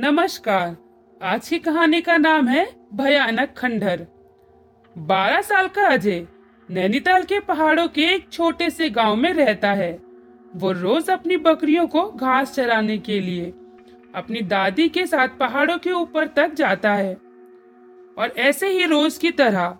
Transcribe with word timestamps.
नमस्कार। 0.00 0.76
आज 1.20 1.48
की 1.48 1.58
कहानी 1.58 2.00
का 2.00 2.16
नाम 2.16 2.46
है 2.48 2.64
भयानक 2.94 3.52
खंडर 3.56 4.06
बारह 4.96 5.40
साल 5.40 5.66
का 5.68 5.86
अजय 5.86 6.26
नैनीताल 6.68 7.22
के 7.22 7.40
पहाड़ों 7.40 7.86
के 7.88 8.04
एक 8.04 8.28
छोटे 8.32 8.68
से 8.70 8.88
गाँव 8.90 9.16
में 9.16 9.32
रहता 9.32 9.72
है। 9.72 9.90
वो 10.56 10.70
रोज 10.72 11.10
अपनी 11.10 11.36
बकरियों 11.36 11.86
को 11.86 12.04
घास 12.10 12.54
चराने 12.54 12.96
के 12.98 13.18
लिए 13.20 13.52
अपनी 14.14 14.40
दादी 14.42 14.88
के 14.88 15.04
साथ 15.06 15.36
पहाड़ों 15.38 15.76
के 15.78 15.92
ऊपर 15.92 16.26
तक 16.26 16.54
जाता 16.54 16.92
है। 16.92 17.12
और 18.18 18.32
ऐसे 18.38 18.68
ही 18.68 18.84
रोज 18.84 19.18
की 19.18 19.30
तरह 19.30 19.76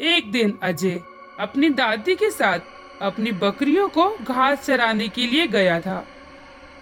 एक 0.00 0.30
दिन 0.32 0.58
अजय 0.62 0.98
अपनी 1.40 1.70
दादी 1.70 2.14
के 2.14 2.30
साथ 2.30 2.58
अपनी 3.02 3.32
बकरियों 3.32 3.88
को 3.88 4.08
घास 4.22 4.66
चराने 4.66 5.08
के 5.08 5.26
लिए 5.26 5.46
गया 5.46 5.80
था। 5.80 6.04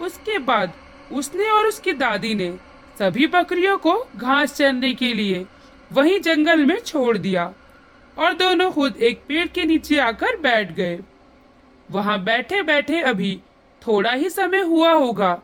उसके 0.00 0.38
बाद 0.38 0.72
उसने 1.12 1.50
और 1.50 1.66
उसकी 1.66 1.92
दादी 1.92 2.34
ने 2.34 2.48
सभी 2.98 3.26
बकरियों 3.26 3.76
को 3.78 3.92
घास 4.16 4.56
चरने 4.56 4.92
के 4.94 5.12
लिए 5.14 5.44
वहीं 5.92 6.20
जंगल 6.20 6.64
में 6.66 6.78
छोड़ 6.78 7.16
दिया 7.18 7.52
और 8.16 8.32
दोनों 8.34 8.70
खुद 8.72 8.96
एक 8.98 9.20
पेड़ 9.28 9.46
के 9.48 9.64
नीचे 9.64 9.98
आकर 9.98 10.36
बैठ 10.36 10.72
गए। 10.72 10.98
वहाँ 11.88 12.22
बैठे 12.24 12.62
बैठे 12.62 13.00
अभी 13.00 13.40
थोड़ा 13.82 14.12
ही 14.12 14.30
समय 14.30 14.60
हुआ 14.62 14.92
होगा, 14.92 15.34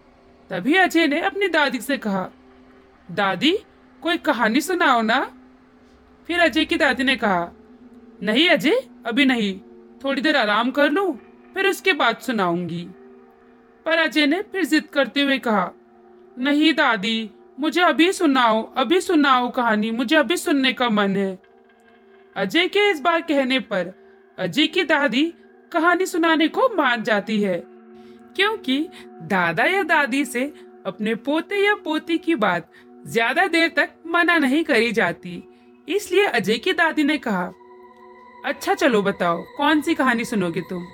तभी 0.51 0.75
अजय 0.77 1.07
ने 1.07 1.21
अपनी 1.21 1.49
दादी 1.49 1.81
से 1.81 1.99
कहा, 1.99 2.29
दादी, 3.09 3.53
कोई 4.03 4.17
कहानी 4.17 4.61
सुनाओ 4.61 5.03
ना। 5.03 5.21
फिर 6.29 6.41
अजय 6.41 6.65
की 6.65 6.77
दादी 6.77 7.05
ने 7.05 7.17
कहा, 7.17 7.49
नहीं 8.23 8.49
अजय, 8.49 8.83
अभी 9.07 9.25
नहीं, 9.25 9.59
थोड़ी 10.05 10.23
देर 10.23 10.37
आराम 10.37 10.71
कर 10.71 10.91
लूँ, 10.91 11.15
फिर 11.55 11.67
उसके 11.67 11.93
बाद 11.93 12.19
सुनाऊँगी। 12.19 12.83
पर 13.87 13.99
अजय 13.99 14.27
ने 14.27 14.43
फिर 14.43 14.65
जिद 14.65 14.89
करते 14.93 15.23
हुए 15.23 15.39
कहा, 15.39 15.71
नहीं 16.39 16.73
दादी 16.75 17.31
मुझे 17.59 17.81
अभी 17.81 18.13
सुनाओ 18.13 18.63
अभी 18.77 19.01
सुनाओ 19.01 19.49
कहानी, 19.51 19.91
मुझे 19.91 20.17
अभी 20.17 20.37
सुनने 20.37 20.73
का 20.73 20.89
मन 20.89 21.17
है। 21.17 21.39
अजय 22.37 22.69
के 22.69 22.89
इस 22.91 23.01
बार 23.01 23.21
कहने 23.21 23.59
पर, 23.61 23.93
अजय 24.39 24.67
की 24.67 24.85
दादी 24.85 25.23
कहानी 25.73 26.07
सुनाने 26.07 26.49
को 26.49 26.69
मान 26.77 27.03
जाती 27.03 27.41
है। 27.43 27.63
क्योंकि 28.37 28.79
दादा 29.25 29.65
या 29.65 29.83
दादी 29.83 30.25
से 30.25 30.43
अपने 30.87 31.15
पोते 31.17 31.57
या 31.57 31.75
पोती 31.75 32.19
की 32.19 32.35
बात 32.37 32.71
ज़्यादा 33.07 33.47
देर 33.47 33.69
तक 33.69 33.91
मना 34.07 34.37
नहीं 34.39 34.63
करी 34.65 34.93
जाती, 34.93 35.43
इसलिए 35.89 36.25
अजय 36.27 36.59
की 36.59 36.73
दादी 36.73 37.05
ने 37.05 37.19
कहा 37.19 37.53
अच्छा 38.45 38.75
चलो 38.75 39.03
बताओ, 39.03 39.43
कौन 39.57 39.81
सी 39.81 39.95
कहानी 39.95 40.25
सुनोगे 40.25 40.61
तुम? 40.61 40.85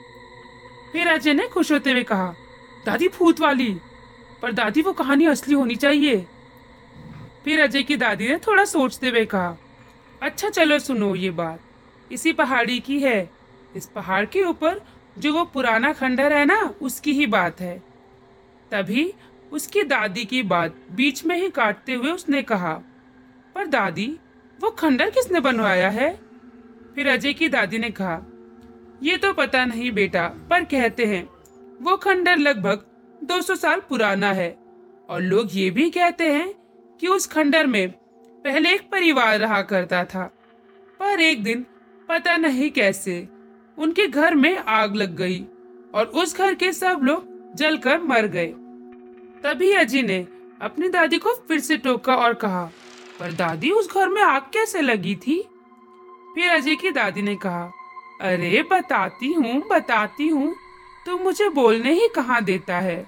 फिर 0.92 1.08
अजय 1.08 1.34
ने 1.34 1.46
खुश 1.48 1.72
होते 1.72 1.90
हुए 1.92 2.02
कहा, 2.02 2.34
दादी 2.86 3.08
भूत 3.08 3.40
वाली, 3.40 3.72
पर 4.42 4.52
दादी 4.52 4.82
वो 4.82 4.92
कहानी 4.92 5.26
असली 5.26 5.54
होनी 5.54 5.76
चाहिए। 5.76 6.26
फिर 7.44 7.60
अजय 7.60 7.82
की 7.82 7.96
दादी 7.96 8.28
ने 8.28 8.36
थोड़ा 8.36 8.64
सोचते 8.64 9.08
हुए 9.08 9.24
कहा 9.24 9.56
अच्छा 10.22 10.48
चलो 10.48 10.78
सुनो 10.78 11.14
ये 11.14 11.30
बात। 11.30 11.60
इसी 12.12 12.32
पहाड़ी 12.32 12.80
की 12.80 13.00
है। 13.00 13.30
इस 13.76 13.86
पहाड़ 13.86 14.24
के 14.24 14.42
ऊपर 14.42 14.80
जो 15.18 15.32
वो 15.32 15.44
पुराना 15.44 15.92
खंडर 15.92 16.32
है 16.32 16.44
ना, 16.44 16.74
उसकी 16.82 17.12
ही 17.12 17.26
बात 17.26 17.60
है। 17.60 17.78
तभी 18.70 19.14
उसकी 19.52 19.82
दादी 19.82 20.24
की 20.24 20.42
बात 20.42 20.74
बीच 20.92 21.24
में 21.24 21.36
ही 21.36 21.50
काटते 21.50 21.94
हुए 21.94 22.10
उसने 22.10 22.42
कहा, 22.42 22.74
पर 23.54 23.66
दादी, 23.66 24.18
वो 24.60 24.70
खंडर 24.70 25.10
किसने 25.10 25.40
बनवाया 25.40 25.90
है? 25.90 26.20
फिर 26.94 27.08
अजय 27.08 27.32
की 27.32 27.48
दादी 27.48 27.78
ने 27.78 27.90
कहा, 27.90 28.20
ये 29.02 29.16
तो 29.16 29.32
पता 29.32 29.64
नहीं 29.64 29.92
बेटा, 29.92 30.28
पर 30.28 30.64
कहते 30.64 31.04
हैं, 31.04 31.28
वो 31.82 31.96
खंडर 31.96 32.36
लगभग 32.36 32.86
200 33.24 33.54
साल 33.54 33.80
पुराना 33.80 34.32
है। 34.32 34.58
और 35.08 35.20
लोग 35.20 35.48
ये 35.52 35.70
भी 35.70 35.90
कहते 35.90 36.32
हैं 36.32 36.59
कि 37.00 37.06
उस 37.06 37.26
खंडर 37.26 37.66
में 37.66 37.90
पहले 38.44 38.74
एक 38.74 38.90
परिवार 38.90 39.38
रहा 39.38 39.62
करता 39.62 40.04
था। 40.04 40.34
पर 40.98 41.20
एक 41.20 41.42
दिन, 41.42 41.66
पता 42.08 42.36
नहीं 42.36 42.70
कैसे, 42.70 43.28
उनके 43.78 44.06
घर 44.06 44.34
में 44.34 44.56
आग 44.56 44.96
लग 44.96 45.16
गई 45.16 45.44
और 45.94 46.06
उस 46.06 46.38
घर 46.38 46.54
के 46.54 46.72
सब 46.72 47.00
लोग 47.02 47.54
जलकर 47.54 48.00
मर 48.00 48.26
गए। 48.26 48.46
तभी 49.42 49.72
अजी 49.72 50.02
ने 50.02 50.26
अपनी 50.62 50.88
दादी 50.88 51.18
को 51.18 51.30
फिर 51.32 51.60
से 51.60 51.76
टोका 51.76 52.14
और 52.14 52.34
कहा, 52.34 52.64
पर 53.20 53.32
दादी, 53.32 53.70
उस 53.70 53.94
घर 53.94 54.08
में 54.08 54.22
आग 54.22 54.42
कैसे 54.42 54.80
लगी 54.80 55.14
थी? 55.14 55.42
फिर 56.34 56.50
अजय 56.50 56.76
की 56.76 56.90
दादी 56.90 57.22
ने 57.22 57.36
कहा, 57.36 57.72
अरे, 58.20 58.62
बताती 58.62 59.32
हूँ 59.32 59.68
बताती 59.70 60.28
हूँ 60.28 60.54
तो 61.06 61.18
मुझे 61.18 61.48
बोलने 61.48 61.92
ही 61.92 62.08
कहाँ 62.16 62.44
देता 62.44 62.78
है? 62.78 63.06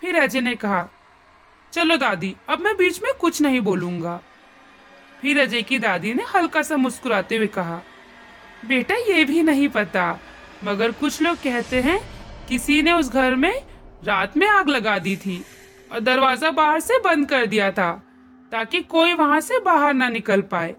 फिर 0.00 0.16
अजय 0.16 0.40
ने 0.40 0.54
कहा 0.54 0.88
चलो 1.72 1.96
दादी, 1.96 2.34
अब 2.48 2.60
मैं 2.60 2.76
बीच 2.76 3.02
में 3.02 3.12
कुछ 3.20 3.40
नहीं 3.42 3.60
बोलूँगा। 3.60 4.20
फिर 5.20 5.40
अजय 5.40 5.62
की 5.62 5.78
दादी 5.78 6.12
ने 6.14 6.24
हल्का 6.34 6.62
सा 6.62 6.76
मुस्कुराते 6.76 7.36
हुए 7.36 7.46
कहा, 7.46 7.80
बेटा, 8.66 8.94
ये 8.94 9.24
भी 9.24 9.42
नहीं 9.42 9.68
पता, 9.68 10.18
मगर 10.64 10.92
कुछ 10.92 11.20
लोग 11.22 11.36
कहते 11.36 11.80
हैं, 11.80 11.98
किसी 12.48 12.80
ने 12.82 12.92
उस 12.92 13.12
घर 13.12 13.34
में 13.34 13.52
रात 14.04 14.36
में 14.36 14.46
आग 14.48 14.68
लगा 14.68 14.98
दी 14.98 15.16
थी 15.16 15.42
और 15.92 16.00
दरवाज़ा 16.00 16.50
बाहर 16.50 16.80
से 16.80 16.98
बंद 16.98 17.28
कर 17.28 17.46
दिया 17.46 17.70
था, 17.70 17.92
ताकि 18.52 18.80
कोई 18.82 19.14
वहाँ 19.14 19.40
से 19.40 19.58
बाहर 19.58 19.94
ना 19.94 20.08
निकल 20.08 20.40
पाए। 20.42 20.74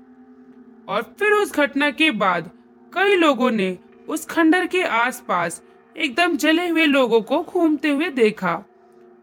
और 0.88 1.02
फिर 1.20 1.32
उस 1.32 1.54
घटना 1.54 1.90
के 1.92 2.12
बाद 2.12 2.50
कई 2.94 3.16
लोगों 3.16 3.52
ने 3.52 3.78
उस 4.08 4.26
खंडर 4.26 4.66
के 4.66 4.84
आसपास 4.84 5.62
एकदम 5.96 6.36
जले 6.38 6.68
हुए 6.68 6.86
लोगों 6.86 7.22
को 7.22 7.42
घूमते 7.44 7.90
हुए 7.90 8.10
देखा 8.10 8.54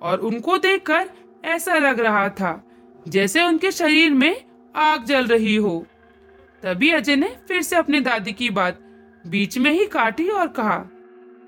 और 0.02 0.20
उनको 0.20 0.58
देखकर 0.58 1.08
ऐसा 1.46 1.74
लग 1.74 2.00
रहा 2.00 2.28
था, 2.28 2.62
जैसे 3.06 3.42
उनके 3.42 3.70
शरीर 3.70 4.10
में 4.10 4.44
आग 4.74 5.04
जल 5.04 5.26
रही 5.26 5.54
हो। 5.56 5.84
तभी 6.62 6.90
अजय 6.90 7.16
ने 7.16 7.28
फिर 7.48 7.62
से 7.62 7.76
अपनी 7.76 8.00
दादी 8.00 8.32
की 8.32 8.50
बात 8.50 8.78
बीच 9.24 9.58
में 9.58 9.70
ही 9.70 9.86
काटी 9.86 10.28
और 10.28 10.48
कहा, 10.48 10.78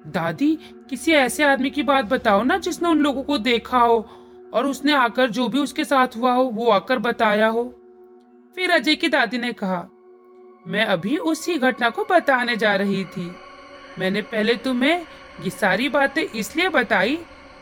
दादी, 0.07 0.59
किसी 0.91 1.13
ऐसे 1.13 1.45
आदमी 1.45 1.71
की 1.71 1.83
बात 1.83 2.05
बताओ 2.05 2.43
ना 2.43 2.59
जिसने 2.59 2.89
उन 2.89 2.99
लोगों 2.99 3.23
को 3.23 3.39
देखा 3.39 3.79
हो 3.79 3.99
और 4.55 4.67
उसने 4.67 4.93
आकर 4.93 5.31
जो 5.31 5.49
भी 5.49 5.59
उसके 5.59 5.85
साथ 5.85 6.17
हुआ 6.17 6.33
हो, 6.33 6.45
वो 6.45 6.71
आकर 6.71 6.99
बताया 6.99 7.49
हो। 7.49 7.65
फिर 8.57 8.71
अजय 8.71 8.95
की 8.95 9.09
दादी 9.09 9.39
ने 9.39 9.53
कहा, 9.53 9.89
मैं 10.67 10.85
अभी 10.85 11.17
उसी 11.17 11.57
घटना 11.59 11.91
को 11.91 12.05
बताने 12.11 12.57
जा 12.57 12.75
रही 12.77 13.05
थी। 13.07 13.31
मैंने 13.99 14.23
पहले 14.23 14.55
तुम्हें 14.55 15.01
ये 15.43 15.51
सारी 15.51 15.89
बातें 15.89 16.23
इसलिए 16.23 16.69
बताई 16.69 17.19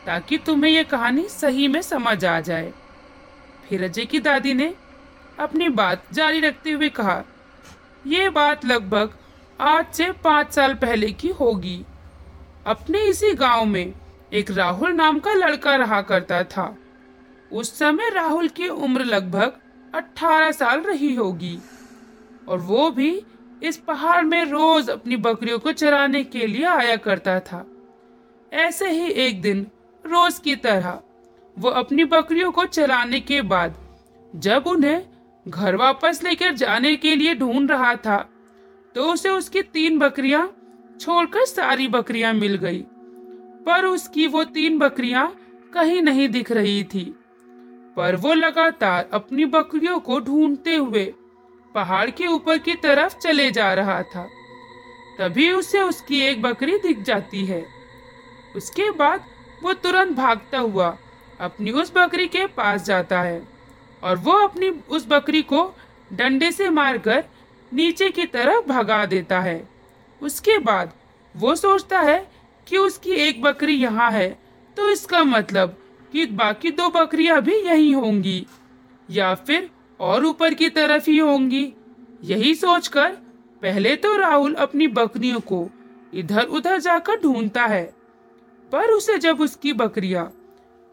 ताकि 0.07 0.37
तुम्हें 0.37 0.71
ये 0.71 0.83
कहानी 0.83 1.27
सही 1.29 1.67
में 1.67 1.81
समझ 1.81 2.23
आ 2.25 2.39
जाए। 2.39 2.73
फिर 3.69 3.83
अजय 3.83 4.05
की 4.05 4.19
दादी 4.19 4.53
ने 4.53 4.73
अपनी 5.39 5.69
बात 5.69 6.03
जारी 6.13 6.39
रखते 6.39 6.71
हुए 6.71 6.89
कहा, 6.89 7.23
ये 8.07 8.29
बात 8.29 8.65
लगभग 8.65 9.17
आज 9.59 9.93
से 9.93 10.11
पाँच 10.23 10.53
साल 10.53 10.73
पहले 10.73 11.11
की 11.11 11.27
होगी। 11.29 11.85
अपने 12.65 13.03
इसी 13.03 13.33
गाँव 13.33 13.65
में 13.65 13.93
एक 14.33 14.51
राहुल 14.51 14.93
नाम 14.93 15.19
का 15.19 15.33
लड़का 15.33 15.75
रहा 15.75 16.01
करता 16.01 16.43
था। 16.43 16.75
उस 17.51 17.77
समय 17.79 18.09
राहुल 18.09 18.47
की 18.47 18.67
उम्र 18.67 19.03
लगभग 19.05 19.59
अठारह 19.95 20.51
साल 20.51 20.81
रही 20.81 21.13
होगी 21.15 21.57
और 22.47 22.59
वो 22.59 22.89
भी 22.91 23.21
इस 23.63 23.77
पहाड़ 23.77 24.23
में 24.25 24.43
रोज 24.45 24.89
अपनी 24.89 25.15
बकरियों 25.17 25.59
को 25.59 25.71
चराने 25.71 26.23
के 26.23 26.47
लिए 26.47 26.65
आया 26.65 26.95
करता 26.95 27.39
था। 27.39 27.65
ऐसे 28.51 28.89
ही 28.89 29.09
एक 29.09 29.41
दिन 29.41 29.67
रोज 30.07 30.39
की 30.39 30.55
तरह, 30.55 30.99
वो 31.57 31.69
अपनी 31.71 32.03
बकरियों 32.05 32.51
को 32.51 32.65
चराने 32.65 33.19
के 33.19 33.41
बाद, 33.43 33.75
जब 34.33 34.67
उन्हें 34.67 35.05
घर 35.45 35.75
वापस 35.75 36.21
लेकर 36.23 36.53
जाने 36.53 36.95
के 36.95 37.15
लिए 37.15 37.35
ढूंढ 37.35 37.71
रहा 37.71 37.95
था 37.95 38.17
तो 38.95 39.03
उसे 39.03 39.29
उसकी 39.29 39.61
तीन 39.63 39.97
बकरियाँ 39.99 40.47
छोड़कर 40.99 41.45
सारी 41.45 41.87
बकरियाँ 41.87 42.33
मिल 42.33 42.55
गई। 42.55 42.79
पर 43.65 43.85
उसकी 43.85 44.25
वो 44.27 44.43
तीन 44.43 44.77
बकरियाँ 44.79 45.27
कहीं 45.73 46.01
नहीं 46.01 46.27
दिख 46.29 46.51
रही 46.51 46.83
थी। 46.83 47.03
पर 47.97 48.15
वो 48.15 48.33
लगातार 48.33 49.09
अपनी 49.13 49.45
बकरियों 49.45 49.99
को 49.99 50.19
ढूंढते 50.19 50.75
हुए 50.75 51.05
पहाड़ 51.75 52.09
के 52.09 52.27
ऊपर 52.27 52.57
की 52.57 52.75
तरफ़ 52.75 53.17
चले 53.17 53.49
जा 53.51 53.73
रहा 53.73 54.01
था। 54.05 54.27
तभी 55.19 55.51
उसे 55.51 55.81
उसकी 55.81 56.19
एक 56.21 56.41
बकरी 56.41 56.77
दिख 56.77 57.01
जाती 57.01 57.45
है। 57.45 57.65
उसके 58.55 58.89
बाद 58.91 59.23
वो 59.61 59.73
तुरंत 59.73 60.15
भागता 60.17 60.59
हुआ 60.59 60.95
अपनी 61.39 61.71
उस 61.71 61.91
बकरी 61.95 62.27
के 62.27 62.45
पास 62.47 62.83
जाता 62.85 63.21
है 63.21 63.41
और 64.03 64.17
वो 64.17 64.33
अपनी 64.39 64.69
उस 64.89 65.07
बकरी 65.09 65.41
को 65.43 65.63
डंडे 66.11 66.51
से 66.51 66.69
मारकर 66.69 67.23
नीचे 67.71 68.09
की 68.09 68.25
तरफ़ 68.25 68.67
भगा 68.67 69.05
देता 69.05 69.39
है। 69.39 69.67
उसके 70.21 70.57
बाद 70.59 70.91
वो 71.35 71.55
सोचता 71.55 71.99
है 71.99 72.19
कि 72.67 72.77
उसकी 72.77 73.11
एक 73.21 73.41
बकरी 73.41 73.75
यहाँ 73.75 74.11
है 74.11 74.29
तो 74.77 74.89
इसका 74.89 75.23
मतलब 75.23 75.77
कि 76.13 76.25
बाकी 76.25 76.71
दो 76.71 76.89
बकरियाँ 76.89 77.41
भी 77.41 77.55
यही 77.57 77.91
होंगी 77.91 78.45
या 79.09 79.33
फिर 79.37 79.69
और 79.99 80.25
ऊपर 80.25 80.53
की 80.53 80.69
तरफ़ 80.69 81.09
ही 81.09 81.17
होंगी। 81.17 81.73
यही 82.23 82.53
सोचकर 82.55 83.11
पहले 83.61 83.95
तो 83.95 84.15
राहुल 84.17 84.53
अपनी 84.55 84.87
बकरियों 84.89 85.39
को 85.41 85.67
इधर 86.13 86.43
उधर 86.47 86.79
जाकर 86.79 87.19
ढूंढता 87.21 87.65
है। 87.65 87.96
पर 88.71 88.91
उसे 88.91 89.17
जब 89.17 89.41
उसकी 89.41 89.73
बकरियाँ 89.73 90.31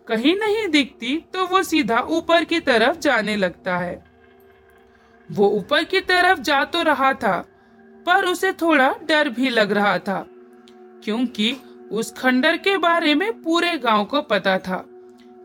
कहीं 0.07 0.35
नहीं 0.37 0.67
दिखती 0.69 1.17
तो 1.35 1.47
वो 1.47 1.63
सीधा 1.63 1.99
ऊपर 2.11 2.45
की 2.45 2.61
तरफ़ 2.61 2.99
जाने 2.99 3.37
लगता 3.37 3.77
है। 3.79 4.05
वो 5.29 5.49
ऊपर 5.51 5.85
की 5.85 6.01
तरफ़ 6.01 6.41
जा 6.41 6.65
तो 6.65 6.83
रहा 6.83 7.13
था, 7.15 7.37
पर 8.07 8.25
उसे 8.25 8.53
थोड़ा 8.53 8.93
डर 9.09 9.29
भी 9.29 9.49
लग 9.49 9.73
रहा 9.73 9.99
था, 9.99 10.25
क्योंकि 11.05 11.57
उस 11.93 12.13
खंडर 12.13 12.57
के 12.57 12.77
बारे 12.79 13.15
में 13.15 13.33
पूरे 13.43 13.77
गाँव 13.79 14.05
को 14.05 14.21
पता 14.23 14.59
था 14.59 14.85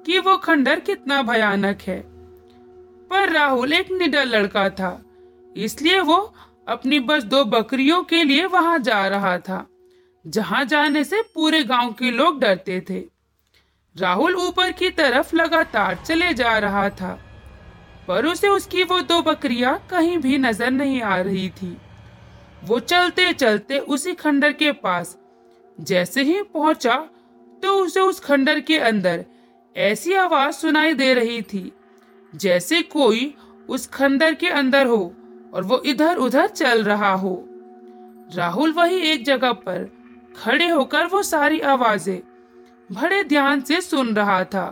कि 0.06 0.20
वो 0.20 0.36
खंडर 0.38 0.80
कितना 0.80 1.22
भयानक 1.22 1.82
है। 1.82 2.00
पर 3.12 3.30
राहुल 3.30 3.74
एक 3.74 3.92
निडर 3.92 4.26
लड़का 4.26 4.70
था, 4.70 5.02
इसलिए 5.56 6.00
वो 6.02 6.18
अपनी 6.68 7.00
बस 7.00 7.24
दो 7.24 7.44
बकरियों 7.48 8.04
के 8.04 8.24
लिए 8.24 8.46
वहाँ 8.48 8.78
जा 8.80 9.08
रहा 9.08 9.38
था। 9.40 9.66
जहाँ 10.30 10.64
जाने 10.66 11.04
से 11.04 11.22
पूरे 11.36 11.64
गाँव 11.64 11.92
के 11.94 12.12
लोग 12.12 12.40
डरते 12.42 12.80
थे। 12.90 13.00
राहुल 13.96 14.36
ऊपर 14.38 14.72
की 14.72 14.90
तरफ़ 14.92 15.36
लगातार 15.36 15.96
चले 15.98 16.34
जा 16.34 16.58
रहा 16.58 16.90
था, 16.92 17.20
पर 18.08 18.26
उसे 18.26 18.48
उसकी 18.50 18.84
वो 18.84 19.00
दो 19.02 19.22
बकरियाँ 19.22 19.78
कहीं 19.90 20.18
भी 20.18 20.38
नज़र 20.38 20.72
नहीं 20.72 21.02
आ 21.02 21.18
रही 21.18 21.50
थी। 21.52 21.76
वो 22.64 22.80
चलते 22.82 23.32
चलते 23.34 23.80
उसी 23.80 24.14
खंडर 24.16 24.54
के 24.54 24.72
पास 24.78 25.18
जैसे 25.78 26.24
ही 26.24 26.42
पहुँचा 26.44 26.96
तो 27.64 27.76
उसे 27.76 28.00
उस 28.00 28.20
खंडर 28.20 28.60
के 28.60 28.78
अंदर 28.80 29.26
ऐसी 29.76 30.14
आवाज़ 30.16 30.56
सुनाई 30.56 30.94
दे 30.94 31.14
रही 31.14 31.42
थी, 31.44 31.72
जैसे 32.34 32.82
कोई 32.84 33.34
उस 33.70 33.88
खंडर 33.88 34.34
के 34.34 34.48
अंदर 34.50 34.86
हो 34.86 35.14
और 35.54 35.64
वो 35.64 35.82
इधर 35.86 36.18
उधर 36.18 36.48
चल 36.48 36.84
रहा 36.84 37.14
हो। 37.14 37.44
राहुल 38.36 38.72
वही 38.74 39.00
एक 39.04 39.24
जगह 39.26 39.52
पर 39.60 39.90
खड़े 40.36 40.68
होकर 40.68 41.06
वो 41.06 41.22
सारी 41.24 41.60
आवाज़ें 41.60 42.20
बड़े 42.90 43.24
ध्यान 43.24 43.62
से 43.62 43.80
सुन 43.82 44.14
रहा 44.16 44.44
था 44.44 44.66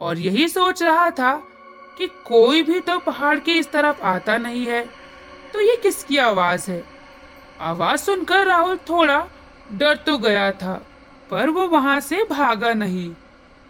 और 0.00 0.18
यही 0.18 0.48
सोच 0.48 0.82
रहा 0.82 1.10
था 1.10 1.34
कि 1.98 2.06
कोई 2.26 2.62
भी 2.62 2.80
तो 2.80 2.98
पहाड़ 2.98 3.38
के 3.38 3.52
इस 3.52 3.70
तरफ़ 3.72 4.00
आता 4.02 4.36
नहीं 4.38 4.64
है। 4.66 4.84
तो 5.52 5.60
ये 5.60 5.76
किसकी 5.76 6.16
आवाज़ 6.18 6.70
है? 6.70 6.82
आवाज़ 7.60 8.00
सुनकर 8.00 8.46
राहुल 8.46 8.76
थोड़ा 8.88 9.18
डर 9.72 9.96
तो 9.96 10.16
गया 10.18 10.50
था, 10.52 10.74
पर 11.30 11.50
वो 11.50 11.66
वहाँ 11.68 11.98
से 12.00 12.22
भागा 12.30 12.72
नहीं, 12.74 13.10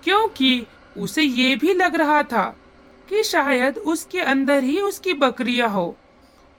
क्योंकि 0.02 0.66
उसे 0.96 1.22
ये 1.22 1.56
भी 1.56 1.74
लग 1.74 1.96
रहा 1.96 2.22
था 2.22 2.44
कि 3.08 3.22
शायद 3.22 3.78
उसके 3.78 4.20
अंदर 4.20 4.62
ही 4.62 4.80
उसकी 4.80 5.12
बकरियाँ 5.14 5.68
हो 5.68 5.94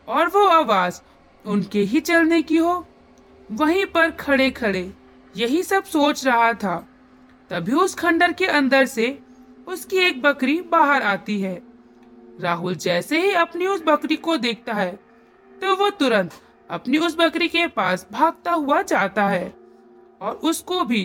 और 0.07 0.27
वो 0.27 0.45
आवाज़ 0.47 1.01
उनके 1.45 1.79
ही 1.81 1.99
चलने 2.01 2.41
की 2.41 2.57
हो। 2.57 2.85
वहीं 3.49 3.85
पर 3.85 4.11
खड़े 4.11 4.49
खड़े, 4.51 4.91
यही 5.35 5.61
सब 5.63 5.83
सोच 5.83 6.25
रहा 6.25 6.51
था। 6.53 6.77
तभी 7.51 7.73
उस 7.73 7.95
खंडर 7.95 8.31
के 8.31 8.45
अंदर 8.45 8.85
से 8.85 9.17
उसकी 9.67 9.97
एक 9.97 10.21
बकरी 10.21 10.59
बाहर 10.61 11.01
आती 11.03 11.39
है। 11.41 11.61
राहुल 12.41 12.75
जैसे 12.75 13.19
ही 13.19 13.31
अपनी 13.33 13.67
उस 13.67 13.83
बकरी 13.87 14.15
को 14.15 14.37
देखता 14.37 14.73
है 14.73 14.91
तो 15.51 15.75
वो 15.75 15.89
तुरंत 15.89 16.33
अपनी 16.69 16.97
उस 16.97 17.15
बकरी 17.19 17.47
के 17.47 17.65
पास 17.67 18.05
भागता 18.11 18.51
हुआ 18.51 18.81
जाता 18.81 19.27
है 19.27 19.53
और 20.21 20.39
उसको 20.43 20.83
भी 20.85 21.03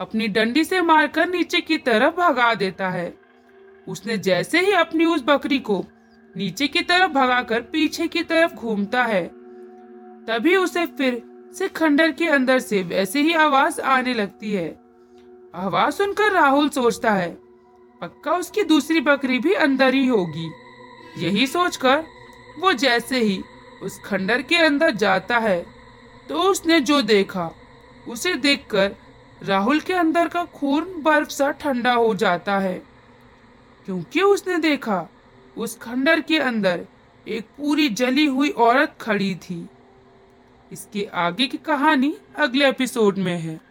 अपनी 0.00 0.28
डंडी 0.28 0.64
से 0.64 0.80
मारकर 0.80 1.28
नीचे 1.28 1.60
की 1.60 1.78
तरफ़ 1.78 2.14
भगा 2.14 2.54
देता 2.54 2.88
है। 2.88 3.12
उसने 3.86 4.18
जैसे 4.18 4.60
ही 4.60 4.72
अपनी 4.72 5.04
उस 5.04 5.24
बकरी 5.26 5.58
को 5.60 5.84
नीचे 6.34 6.68
की 6.68 6.82
तरफ़ 6.82 7.12
भगाकर 7.12 7.60
पीछे 7.62 8.06
की 8.08 8.22
तरफ़ 8.22 8.54
घूमता 8.54 9.04
है, 9.04 9.26
तभी 10.26 10.56
उसे 10.56 10.86
फिर 10.88 11.22
से 11.50 11.68
खंडर 11.68 12.10
के 12.10 12.26
अंदर 12.28 12.58
से 12.58 12.82
वैसे 12.82 13.20
ही 13.20 13.32
आवाज़ 13.34 13.80
आने 13.80 14.14
लगती 14.14 14.52
है। 14.52 14.68
आवाज़ 15.54 15.94
सुनकर 15.94 16.32
राहुल 16.32 16.68
सोचता 16.68 17.12
है, 17.12 17.30
पक्का 18.00 18.32
उसकी 18.32 18.62
दूसरी 18.62 19.00
बकरी 19.00 19.38
भी 19.38 19.52
अंदर 19.54 19.94
ही 19.94 20.06
होगी। 20.06 20.50
यही 21.18 21.46
सोचकर 21.46 22.04
वो 22.58 22.72
जैसे 22.74 23.20
ही 23.20 23.40
उस 23.82 23.98
खंडर 24.04 24.42
के 24.42 24.56
अंदर 24.56 24.90
जाता 24.94 25.38
है 25.38 25.64
तो 26.28 26.42
उसने 26.42 26.80
जो 26.80 27.00
देखा, 27.02 27.50
उसे 28.08 28.34
देखकर 28.34 28.94
राहुल 29.42 29.80
के 29.80 29.92
अंदर 29.92 30.28
का 30.28 30.44
खून 30.44 30.92
बर्फ़ 31.02 31.28
सा 31.28 31.50
ठंडा 31.50 31.92
हो 31.92 32.14
जाता 32.14 32.58
है। 32.58 32.74
क्योंकि 33.88 34.20
उसने 34.22 34.58
देखा, 34.58 35.08
उस 35.56 35.76
खंडर 35.78 36.20
के 36.20 36.38
अंदर 36.38 36.84
एक 37.26 37.46
पूरी 37.58 37.88
जली 37.90 38.26
हुई 38.26 38.50
औरत 38.50 38.94
खड़ी 39.00 39.34
थी। 39.34 39.66
इसके 40.72 41.08
आगे 41.14 41.46
की 41.46 41.56
कहानी 41.56 42.14
अगले 42.38 42.68
एपिसोड 42.68 43.18
में 43.18 43.36
है। 43.38 43.69